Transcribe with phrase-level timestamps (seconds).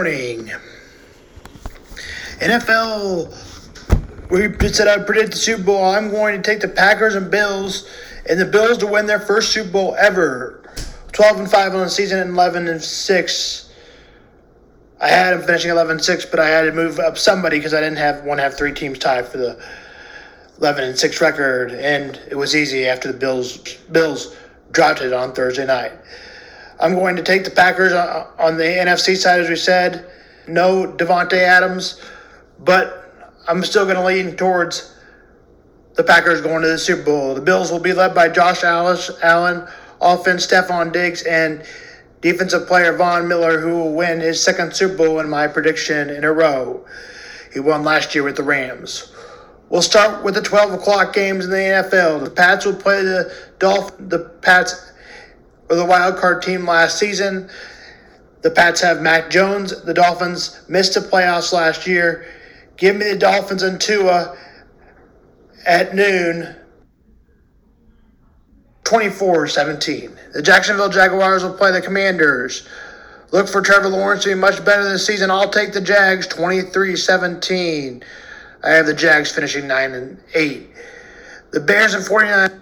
[0.00, 0.50] morning.
[2.38, 3.28] NFL,
[4.30, 5.84] we said I predicted the Super Bowl.
[5.84, 7.86] I'm going to take the Packers and Bills,
[8.26, 10.62] and the Bills to win their first Super Bowl ever.
[11.12, 13.72] 12 and 5 on the season and 11 and 6.
[15.02, 17.74] I had them finishing 11 and 6, but I had to move up somebody because
[17.74, 19.62] I didn't have one have three teams tied for the
[20.60, 23.58] 11 and 6 record, and it was easy after the Bills
[23.92, 24.34] Bills
[24.72, 25.92] dropped it on Thursday night.
[26.80, 30.10] I'm going to take the Packers on the NFC side, as we said.
[30.48, 32.00] No Davante Adams,
[32.58, 34.96] but I'm still going to lean towards
[35.94, 37.34] the Packers going to the Super Bowl.
[37.34, 39.68] The Bills will be led by Josh Allen,
[40.00, 41.62] offense Stefon Diggs, and
[42.22, 46.24] defensive player Von Miller, who will win his second Super Bowl in my prediction in
[46.24, 46.84] a row.
[47.52, 49.12] He won last year with the Rams.
[49.68, 52.24] We'll start with the 12 o'clock games in the NFL.
[52.24, 53.92] The Pats will play the Dolph.
[53.98, 54.89] The Pats
[55.70, 57.48] were the wild card team last season.
[58.42, 59.82] The Pats have Mac Jones.
[59.84, 62.26] The Dolphins missed the playoffs last year.
[62.76, 64.36] Give me the Dolphins and Tua
[65.66, 66.56] at noon.
[68.84, 70.18] 24 17.
[70.32, 72.66] The Jacksonville Jaguars will play the Commanders.
[73.30, 75.30] Look for Trevor Lawrence to be much better this season.
[75.30, 78.02] I'll take the Jags 23 17.
[78.64, 80.68] I have the Jags finishing 9 and 8.
[81.52, 82.60] The Bears and 49.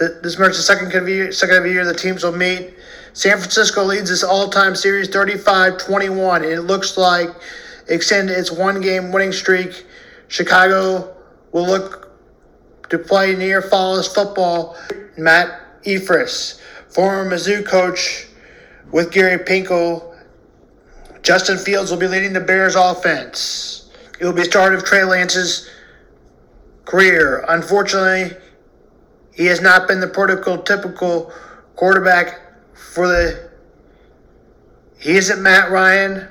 [0.00, 2.72] This marks the second of year, the year the teams will meet.
[3.12, 6.42] San Francisco leads this all-time series 35-21.
[6.42, 7.28] It looks like
[7.86, 9.84] extend its one-game winning streak.
[10.28, 11.14] Chicago
[11.52, 12.18] will look
[12.88, 14.78] to play near flawless football.
[15.18, 18.26] Matt Eberflus, former Mizzou coach
[18.92, 20.16] with Gary Pinkel.
[21.20, 23.90] Justin Fields will be leading the Bears offense.
[24.18, 25.68] It will be the start of Trey Lance's
[26.86, 27.44] career.
[27.48, 28.34] Unfortunately,
[29.40, 31.32] he has not been the prototypical
[31.74, 32.40] quarterback
[32.74, 33.50] for the.
[34.98, 36.28] He isn't Matt Ryan,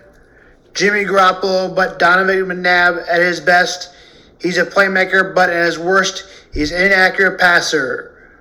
[0.76, 3.92] Jimmy Garoppolo, but Donovan McNabb at his best.
[4.40, 8.32] He's a playmaker, but at his worst, he's an inaccurate passer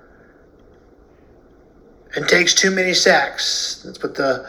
[2.15, 3.81] and takes too many sacks.
[3.83, 4.47] That's what the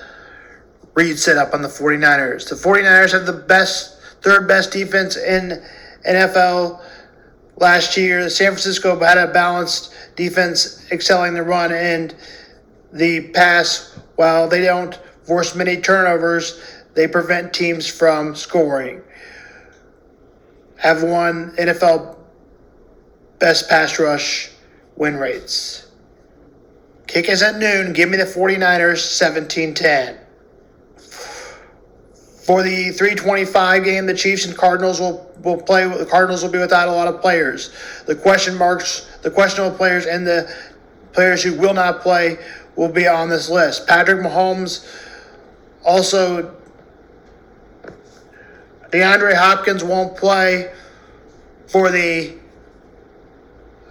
[0.92, 2.46] Reid set up on the 49ers.
[2.46, 5.62] The 49ers have the best third best defense in
[6.06, 6.82] NFL
[7.60, 8.28] last year.
[8.28, 12.14] San Francisco had a balanced defense, excelling the run and
[12.92, 13.98] the pass.
[14.16, 16.60] While they don't force many turnovers,
[16.94, 19.02] they prevent teams from scoring.
[20.76, 22.16] Have won NFL
[23.38, 24.50] best pass rush
[24.96, 25.86] win rates.
[27.06, 27.92] Kick is at noon.
[27.92, 30.18] Give me the 49ers 17 10.
[32.50, 35.86] For the 325 game, the Chiefs and Cardinals will, will play.
[35.86, 37.70] The Cardinals will be without a lot of players.
[38.06, 40.52] The question marks, the questionable players, and the
[41.12, 42.38] players who will not play
[42.74, 43.86] will be on this list.
[43.86, 44.84] Patrick Mahomes,
[45.84, 46.52] also
[48.90, 50.72] DeAndre Hopkins won't play
[51.68, 52.36] for the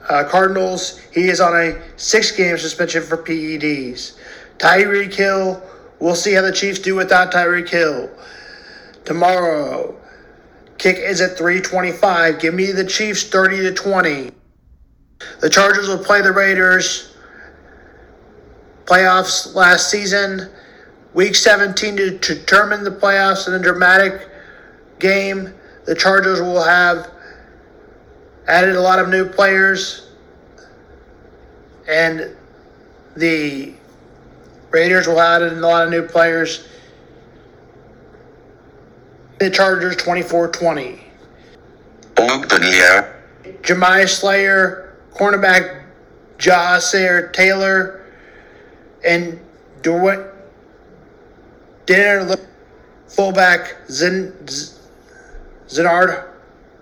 [0.09, 0.99] uh, Cardinals.
[1.13, 4.17] He is on a six-game suspension for PEDs.
[4.57, 5.63] Tyreek Hill.
[6.01, 8.09] We'll see how the Chiefs do without Tyreek Hill
[9.09, 9.99] tomorrow.
[10.77, 12.39] Kick is at 325.
[12.39, 14.29] Give me the Chiefs 30 to 20.
[15.41, 17.15] The Chargers will play the Raiders.
[18.85, 20.51] Playoffs last season.
[21.15, 24.29] Week 17 to determine the playoffs in a dramatic
[24.99, 25.55] game.
[25.85, 27.09] The Chargers will have
[28.47, 30.11] added a lot of new players.
[31.87, 32.35] And
[33.15, 33.73] the
[34.69, 36.67] Raiders will add in a lot of new players
[39.39, 40.99] the Chargers 24 20.
[42.17, 43.15] Open here.
[43.61, 45.83] Jamaree Salyer, cornerback
[46.37, 48.05] Ja'Sir Taylor,
[49.05, 49.39] and
[49.81, 50.29] Derwin
[51.85, 52.35] Dinner,
[53.07, 54.33] fullback Zen,
[55.67, 56.27] Zander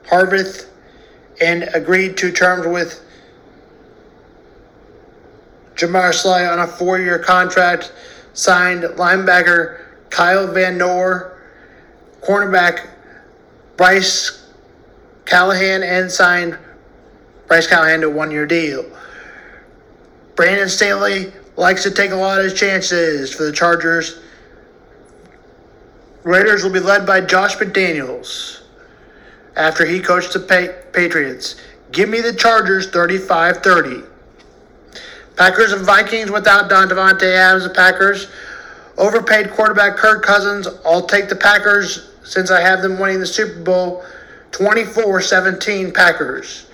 [0.05, 0.67] Horvath,
[1.39, 3.03] and agreed to terms with
[5.75, 7.93] Jamar Slay on a four year contract,
[8.33, 11.36] signed linebacker Kyle Van Noy
[12.27, 12.89] cornerback
[13.77, 14.45] Bryce
[15.25, 16.57] Callahan and signed
[17.47, 18.85] Bryce Callahan to a one year deal.
[20.35, 24.19] Brandon Staley likes to take a lot of chances for the Chargers.
[26.23, 28.63] Raiders will be led by Josh McDaniels
[29.55, 31.55] after he coached the Patriots.
[31.91, 34.03] Give me the Chargers 35 30.
[35.37, 37.63] Packers and Vikings without Don Davante Adams.
[37.63, 38.27] The Packers
[38.97, 40.67] overpaid quarterback Kirk Cousins.
[40.85, 44.03] I'll take the Packers since I have them winning the Super Bowl
[44.51, 46.67] 24 17 Packers.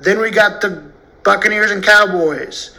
[0.00, 0.82] Then we got the
[1.22, 2.76] Buccaneers and Cowboys.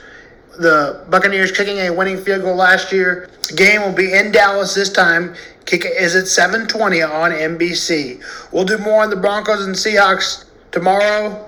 [0.59, 3.29] The Buccaneers kicking a winning field goal last year.
[3.55, 5.35] Game will be in Dallas this time.
[5.65, 8.21] Kick is at 7:20 on NBC.
[8.51, 11.47] We'll do more on the Broncos and Seahawks tomorrow.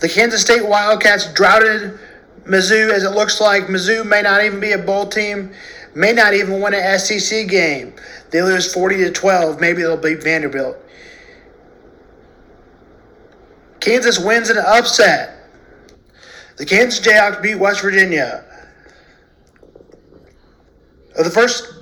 [0.00, 1.98] The Kansas State Wildcats droughted
[2.44, 5.50] Mizzou as it looks like Mizzou may not even be a bowl team,
[5.96, 7.94] may not even win an SEC game.
[8.30, 9.60] They lose 40 to 12.
[9.60, 10.76] Maybe they'll beat Vanderbilt.
[13.80, 15.32] Kansas wins an upset.
[16.58, 18.44] The Kansas Jayhawks beat West Virginia.
[21.16, 21.72] The first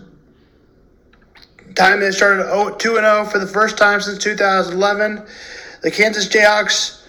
[1.74, 5.26] time they started 2 0 for the first time since 2011,
[5.82, 7.02] the Kansas Jayhawks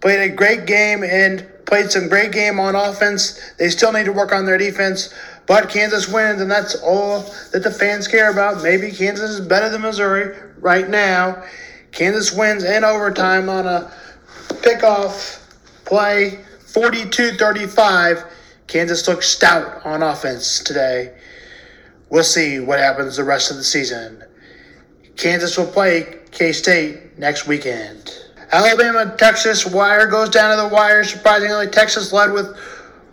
[0.00, 3.40] played a great game and played some great game on offense.
[3.58, 5.14] They still need to work on their defense,
[5.48, 7.22] but Kansas wins, and that's all
[7.52, 8.62] that the fans care about.
[8.62, 11.42] Maybe Kansas is better than Missouri right now.
[11.90, 13.90] Kansas wins in overtime on a
[14.48, 15.40] pickoff
[15.86, 18.24] play, 42 35.
[18.66, 21.16] Kansas looks stout on offense today.
[22.10, 24.22] We'll see what happens the rest of the season.
[25.16, 28.14] Kansas will play K State next weekend.
[28.52, 31.04] Alabama, Texas, wire goes down to the wire.
[31.04, 32.56] Surprisingly, Texas led with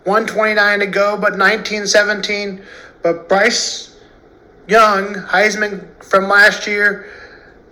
[0.06, 2.62] 129 to go, but 1917.
[3.02, 3.96] But Bryce
[4.68, 7.10] Young, Heisman from last year,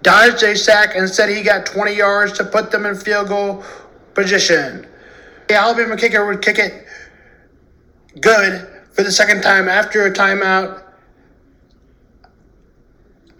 [0.03, 3.65] dodged a sack and said he got 20 yards to put them in field goal
[4.15, 4.87] position.
[5.49, 6.87] The Alabama kicker would kick it
[8.21, 10.83] good for the second time after a timeout.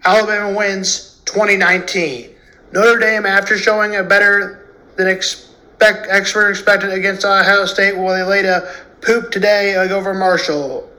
[0.03, 2.29] Alabama wins 2019.
[2.71, 8.23] Notre Dame, after showing a better than expect expert expected against Ohio State, well, they
[8.23, 8.73] laid a
[9.05, 10.89] poop today over Marshall.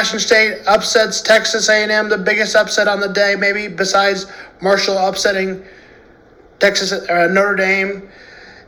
[0.00, 4.24] Appalachian State upsets Texas A&M, the biggest upset on the day, maybe besides
[4.62, 5.62] Marshall upsetting
[6.58, 8.08] Texas uh, Notre Dame,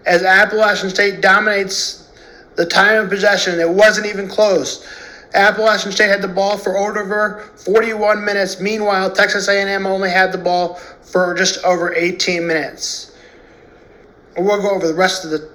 [0.04, 2.10] as Appalachian State dominates
[2.56, 3.58] the time of possession.
[3.58, 4.86] It wasn't even close.
[5.32, 8.60] Appalachian State had the ball for over 41 minutes.
[8.60, 13.16] Meanwhile, Texas A&M only had the ball for just over 18 minutes.
[14.36, 15.50] We'll go over the rest of the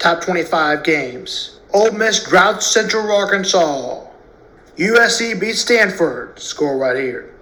[0.00, 1.60] top 25 games.
[1.72, 4.08] Ole Miss droughts Central Arkansas.
[4.76, 6.38] USC beats Stanford.
[6.38, 7.34] Score right here.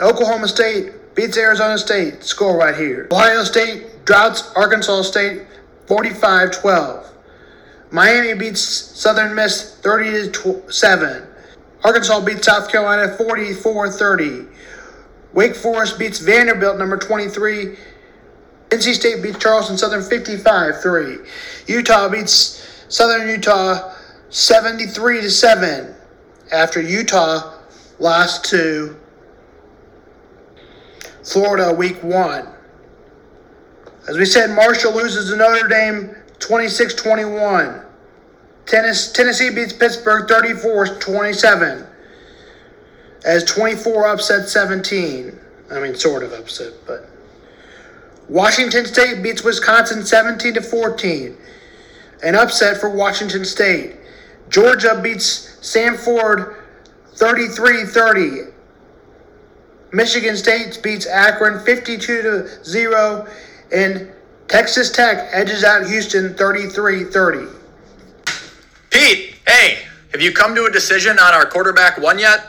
[0.00, 2.22] Oklahoma State beats Arizona State.
[2.22, 3.08] Score right here.
[3.10, 5.46] Ohio State droughts Arkansas State
[5.86, 7.12] 45 12.
[7.90, 10.32] Miami beats Southern Miss 30
[10.70, 11.26] 7.
[11.84, 14.46] Arkansas beats South Carolina 44 30.
[15.32, 17.76] Wake Forest beats Vanderbilt number 23.
[18.70, 21.18] NC State beats Charleston Southern 55 3.
[21.68, 23.94] Utah beats Southern Utah
[24.30, 25.94] 73 to 7
[26.52, 27.54] after Utah
[27.98, 28.96] lost to
[31.24, 32.46] Florida week 1.
[34.08, 37.82] As we said, Marshall loses to Notre Dame 26 21.
[38.66, 41.86] Tennessee beats Pittsburgh 34 27.
[43.24, 45.38] As 24 upset 17.
[45.72, 47.08] I mean, sort of upset, but.
[48.28, 51.36] Washington State beats Wisconsin 17 to 14
[52.22, 53.96] an upset for Washington State.
[54.48, 56.56] Georgia beats Samford
[57.14, 58.28] 33 30.
[59.92, 63.26] Michigan State beats Akron 52 to 0.
[63.72, 64.10] And
[64.48, 67.46] Texas Tech edges out Houston 33 30.
[68.90, 69.78] Pete, hey,
[70.12, 72.46] have you come to a decision on our quarterback one yet?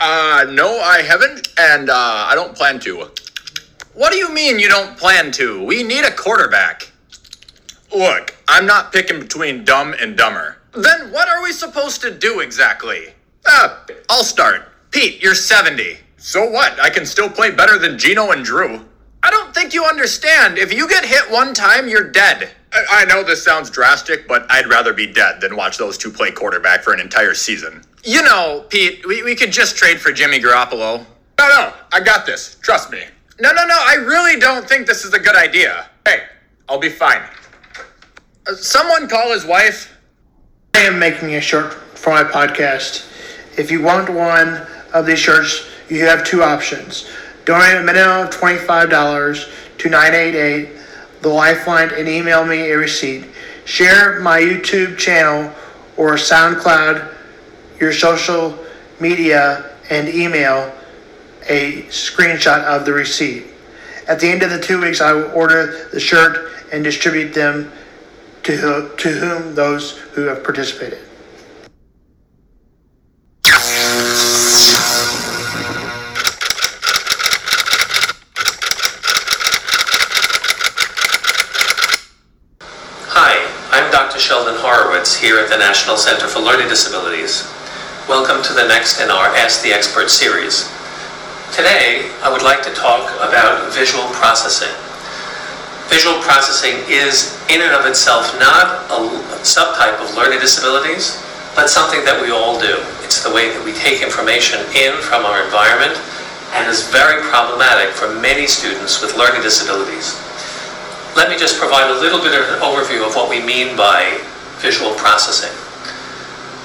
[0.00, 1.94] Uh, no, I haven't, and uh,
[2.28, 3.08] I don't plan to.
[3.94, 5.64] What do you mean you don't plan to?
[5.64, 6.90] We need a quarterback.
[7.94, 10.58] Look, I'm not picking between dumb and dumber.
[10.72, 13.14] Then what are we supposed to do exactly?
[13.46, 14.68] Ah, I'll start.
[14.90, 15.98] Pete, you're 70.
[16.16, 16.78] So what?
[16.80, 18.84] I can still play better than Geno and Drew.
[19.22, 20.58] I don't think you understand.
[20.58, 22.50] If you get hit one time, you're dead.
[22.72, 26.10] I, I know this sounds drastic, but I'd rather be dead than watch those two
[26.10, 27.82] play quarterback for an entire season.
[28.02, 31.06] You know, Pete, we, we could just trade for Jimmy Garoppolo.
[31.38, 32.56] No, no, I got this.
[32.60, 33.04] Trust me.
[33.40, 35.88] No, no, no, I really don't think this is a good idea.
[36.04, 36.24] Hey,
[36.68, 37.22] I'll be fine.
[38.52, 39.96] Someone call his wife.
[40.74, 43.08] I am making a shirt for my podcast.
[43.58, 47.08] If you want one of these shirts, you have two options.
[47.46, 50.68] Donate a minimum of $25 to 988
[51.22, 53.24] The Lifeline and email me a receipt.
[53.64, 55.50] Share my YouTube channel
[55.96, 57.14] or SoundCloud,
[57.80, 58.58] your social
[59.00, 60.70] media, and email
[61.48, 63.46] a screenshot of the receipt.
[64.06, 67.72] At the end of the two weeks, I will order the shirt and distribute them
[68.44, 70.98] to, to whom those who have participated.
[83.08, 84.18] Hi, I'm Dr.
[84.18, 87.50] Sheldon Horowitz here at the National Center for Learning Disabilities.
[88.06, 90.68] Welcome to the next in our Ask the Expert series.
[91.56, 94.74] Today, I would like to talk about visual processing.
[95.88, 98.98] Visual processing is, in and of itself, not a
[99.44, 101.20] subtype of learning disabilities,
[101.54, 102.80] but something that we all do.
[103.04, 105.94] It's the way that we take information in from our environment
[106.56, 110.16] and is very problematic for many students with learning disabilities.
[111.14, 114.18] Let me just provide a little bit of an overview of what we mean by
[114.58, 115.52] visual processing.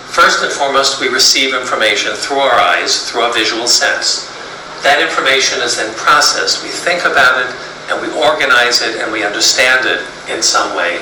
[0.09, 4.25] First and foremost, we receive information through our eyes, through our visual sense.
[4.81, 6.63] That information is then processed.
[6.63, 7.49] We think about it
[7.89, 11.01] and we organize it and we understand it in some way.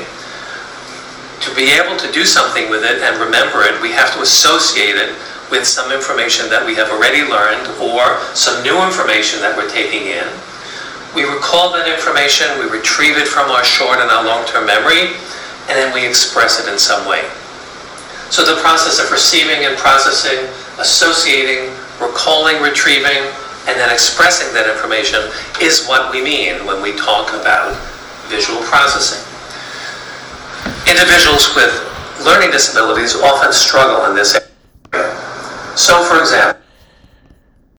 [1.45, 4.95] To be able to do something with it and remember it, we have to associate
[4.95, 5.13] it
[5.51, 10.07] with some information that we have already learned or some new information that we're taking
[10.11, 10.27] in.
[11.15, 15.15] We recall that information, we retrieve it from our short and our long-term memory,
[15.71, 17.23] and then we express it in some way.
[18.27, 23.23] So the process of receiving and processing, associating, recalling, retrieving,
[23.67, 25.19] and then expressing that information
[25.61, 27.75] is what we mean when we talk about
[28.31, 29.19] visual processing.
[30.87, 31.71] Individuals with
[32.23, 35.13] learning disabilities often struggle in this area.
[35.75, 36.63] So, for example,